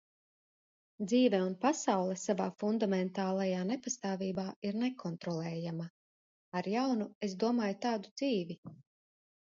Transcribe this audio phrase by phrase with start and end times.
[1.09, 5.89] Dzīve un pasaule savā fundamentālajā nepastāvībā ir nekontrolējama.
[6.63, 8.63] Ar "jaunu" es domāju tādu dzīvi.